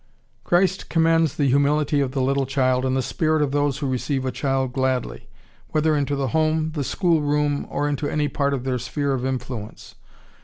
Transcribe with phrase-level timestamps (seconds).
[0.43, 4.25] Christ commends the humility of the little child and the spirit of those who receive
[4.25, 5.29] a child gladly,
[5.73, 9.27] whether into the home, the school room, or into any part of their sphere of
[9.27, 9.93] influence.